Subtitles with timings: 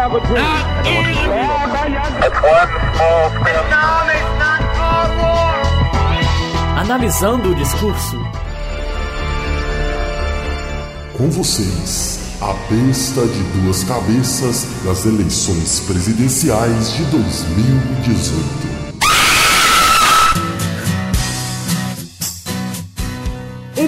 [0.00, 0.44] have a dream.
[6.78, 8.16] Analisando o discurso.
[11.18, 18.79] Com vocês, a besta de duas cabeças das eleições presidenciais de 2018.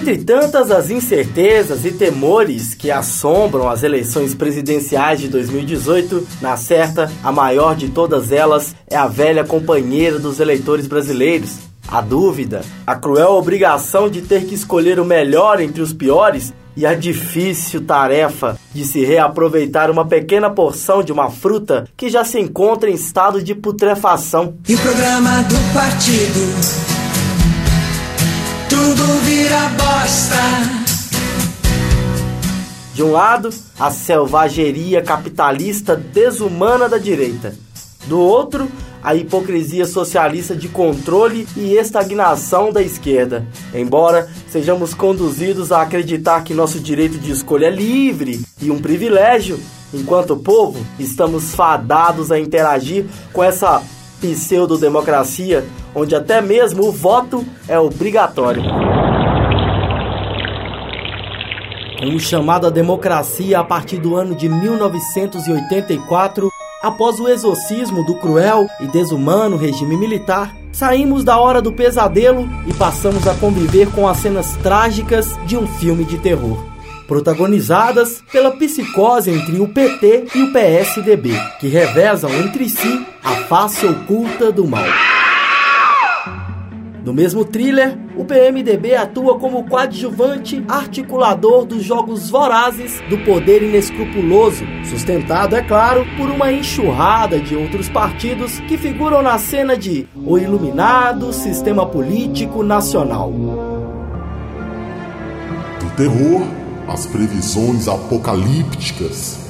[0.02, 7.08] Entre tantas as incertezas e temores que assombram as eleições presidenciais de 2018, na certa,
[7.22, 11.56] a maior de todas elas é a velha companheira dos eleitores brasileiros.
[11.86, 16.84] A dúvida, a cruel obrigação de ter que escolher o melhor entre os piores e
[16.84, 22.40] a difícil tarefa de se reaproveitar uma pequena porção de uma fruta que já se
[22.40, 24.56] encontra em estado de putrefação.
[24.68, 26.91] E o programa do partido
[28.82, 30.42] tudo vira bosta.
[32.92, 37.54] De um lado, a selvageria capitalista desumana da direita.
[38.06, 38.68] Do outro,
[39.00, 43.46] a hipocrisia socialista de controle e estagnação da esquerda.
[43.72, 49.60] Embora sejamos conduzidos a acreditar que nosso direito de escolha é livre e um privilégio,
[49.94, 53.80] enquanto povo, estamos fadados a interagir com essa
[54.22, 58.62] pseudo-democracia onde até mesmo o voto é obrigatório.
[62.02, 66.50] O chamado a democracia a partir do ano de 1984,
[66.82, 72.74] após o exorcismo do cruel e desumano regime militar, saímos da hora do pesadelo e
[72.74, 76.71] passamos a conviver com as cenas trágicas de um filme de terror.
[77.12, 83.84] Protagonizadas pela psicose entre o PT e o PSDB, que revezam entre si a face
[83.84, 84.86] oculta do mal.
[87.04, 94.64] No mesmo thriller, o PMDB atua como coadjuvante articulador dos jogos vorazes do poder inescrupuloso,
[94.88, 100.38] sustentado, é claro, por uma enxurrada de outros partidos que figuram na cena de O
[100.38, 103.30] Iluminado Sistema Político Nacional.
[105.78, 106.61] Do terror
[106.92, 109.40] às previsões apocalípticas.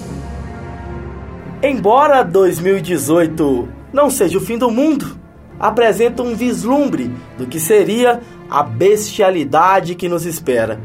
[1.60, 5.16] Embora 2018 não seja o fim do mundo,
[5.58, 10.80] apresenta um vislumbre do que seria a bestialidade que nos espera.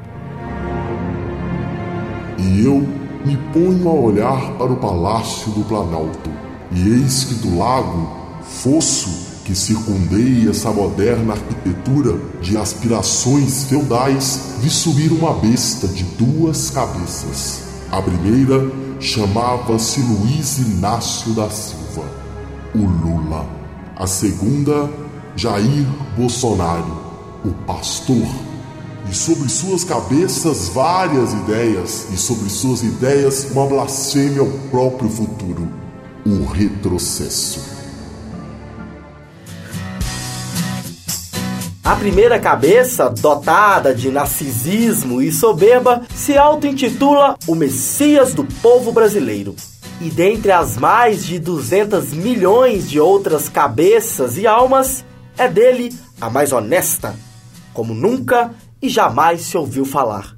[2.40, 2.88] E eu
[3.24, 6.30] me ponho a olhar para o palácio do Planalto,
[6.72, 8.10] e eis que do lago,
[8.42, 16.70] fosso que circundeia essa moderna arquitetura de aspirações feudais, vi subir uma besta de duas
[16.70, 17.62] cabeças.
[17.90, 18.70] A primeira
[19.00, 22.04] chamava-se Luiz Inácio da Silva,
[22.76, 23.48] o Lula.
[23.96, 24.92] A segunda,
[25.38, 25.88] Jair
[26.18, 26.98] Bolsonaro,
[27.46, 28.28] o pastor.
[29.10, 35.70] E sobre suas cabeças várias ideias, e sobre suas ideias uma blasfêmia ao próprio futuro,
[36.26, 37.77] o retrocesso.
[41.88, 49.56] A primeira cabeça, dotada de narcisismo e soberba, se auto-intitula o Messias do povo brasileiro.
[50.02, 55.06] E dentre as mais de 200 milhões de outras cabeças e almas,
[55.38, 57.16] é dele a mais honesta,
[57.74, 60.36] como nunca e jamais se ouviu falar.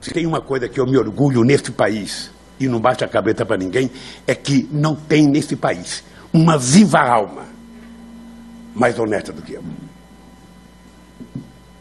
[0.00, 3.44] Se tem uma coisa que eu me orgulho neste país, e não bate a cabeça
[3.44, 3.90] para ninguém,
[4.26, 6.02] é que não tem nesse país
[6.32, 7.44] uma viva alma
[8.74, 9.62] mais honesta do que eu.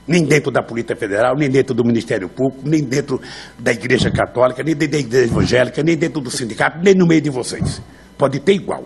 [0.07, 3.19] Nem dentro da Polícia Federal, nem dentro do Ministério Público, nem dentro
[3.57, 7.21] da Igreja Católica, nem dentro da Igreja Evangélica, nem dentro do sindicato, nem no meio
[7.21, 7.81] de vocês.
[8.17, 8.83] Pode ter igual,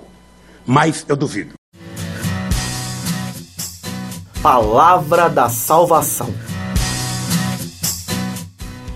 [0.65, 1.53] mas eu duvido.
[4.41, 6.33] Palavra da Salvação.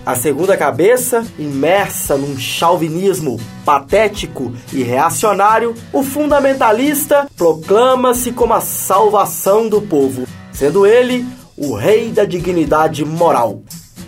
[0.06, 9.66] A segunda cabeça, imersa num chauvinismo patético e reacionário, o fundamentalista proclama-se como a salvação
[9.66, 11.24] do povo, sendo ele
[11.56, 13.62] o rei da dignidade moral,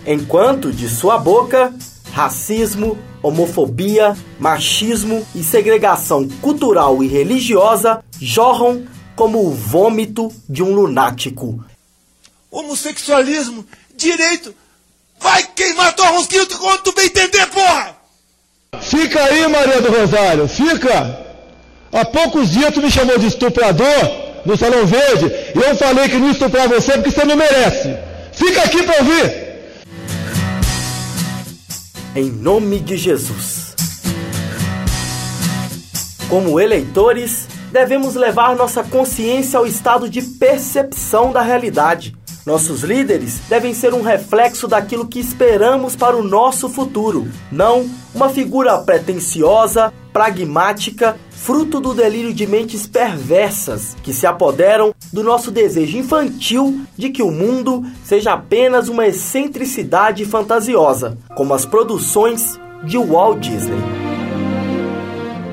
[0.05, 1.73] enquanto de sua boca
[2.17, 11.63] racismo, homofobia, machismo e segregação cultural e religiosa jorram como o vômito de um lunático.
[12.49, 13.63] Homossexualismo,
[13.95, 14.53] direito,
[15.19, 17.95] vai queimar tua rosquinha quando tu bem entender, porra!
[18.81, 21.25] Fica aí, Maria do Rosário, fica!
[21.91, 26.17] Há poucos dias tu me chamou de estuprador no Salão Verde, e eu falei que
[26.17, 27.97] não estuprar você porque você não merece.
[28.31, 29.47] Fica aqui para ouvir.
[32.15, 33.75] Em nome de Jesus.
[36.29, 42.15] Como eleitores, devemos levar nossa consciência ao estado de percepção da realidade,
[42.47, 47.85] Nossos líderes devem ser um reflexo daquilo que esperamos para o nosso futuro, não
[48.15, 55.51] uma figura pretensiosa, pragmática, fruto do delírio de mentes perversas que se apoderam do nosso
[55.51, 62.97] desejo infantil de que o mundo seja apenas uma excentricidade fantasiosa, como as produções de
[62.97, 63.83] Walt Disney.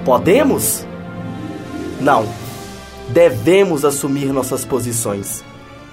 [0.05, 0.87] Podemos?
[2.01, 2.25] Não.
[3.09, 5.43] Devemos assumir nossas posições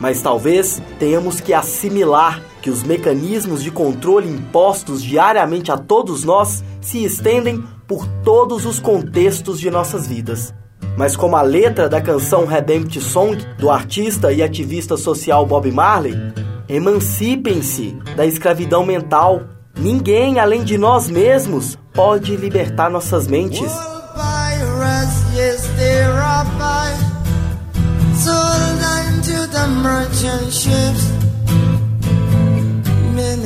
[0.01, 6.63] mas talvez tenhamos que assimilar que os mecanismos de controle impostos diariamente a todos nós
[6.81, 10.53] se estendem por todos os contextos de nossas vidas.
[10.97, 16.15] Mas como a letra da canção Redemption Song do artista e ativista social Bob Marley,
[16.67, 19.43] emancipem-se da escravidão mental.
[19.77, 23.71] Ninguém além de nós mesmos pode libertar nossas mentes.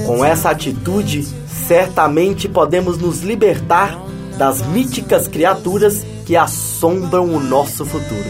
[0.06, 1.28] Com essa atitude,
[1.68, 4.00] certamente podemos nos libertar
[4.38, 8.24] das míticas criaturas que assombram o nosso futuro.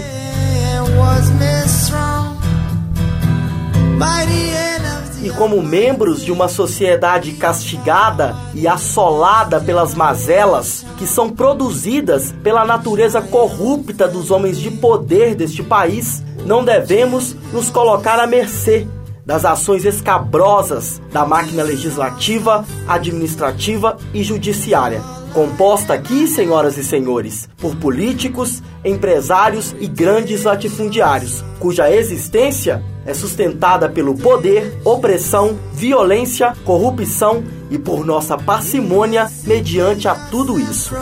[5.21, 12.63] E como membros de uma sociedade castigada e assolada pelas mazelas que são produzidas pela
[12.63, 18.87] natureza corrupta dos homens de poder deste país, não devemos nos colocar à mercê
[19.25, 25.01] das ações escabrosas da máquina legislativa, administrativa e judiciária,
[25.33, 33.89] composta aqui, senhoras e senhores, por políticos, empresários e grandes latifundiários, cuja existência é sustentada
[33.89, 40.93] pelo poder, opressão, violência, corrupção e por nossa parcimônia mediante a tudo isso.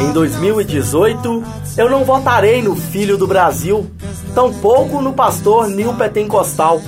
[0.00, 1.44] Em 2018,
[1.76, 3.86] eu não votarei no Filho do Brasil,
[4.34, 6.80] tampouco no pastor Nil Pentecostal.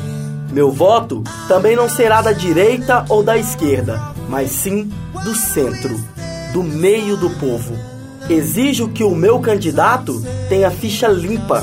[0.50, 4.00] Meu voto também não será da direita ou da esquerda,
[4.30, 4.90] mas sim
[5.24, 5.94] do centro,
[6.54, 7.74] do meio do povo.
[8.30, 11.62] Exijo que o meu candidato tenha ficha limpa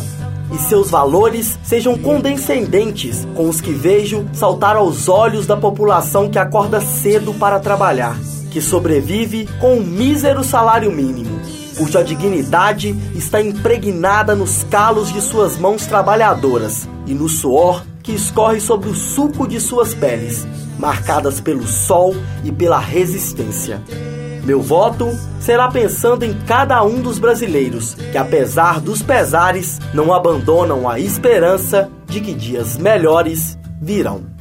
[0.53, 6.37] e seus valores sejam condescendentes com os que vejo saltar aos olhos da população que
[6.37, 8.15] acorda cedo para trabalhar
[8.51, 11.39] que sobrevive com um mísero salário mínimo,
[11.77, 18.59] cuja dignidade está impregnada nos calos de suas mãos trabalhadoras e no suor que escorre
[18.59, 20.47] sobre o suco de suas peles,
[20.77, 23.81] marcadas pelo sol e pela resistência.
[24.43, 25.07] Meu voto
[25.39, 31.89] será pensando em cada um dos brasileiros que, apesar dos pesares, não abandonam a esperança
[32.07, 34.38] de que dias melhores virão.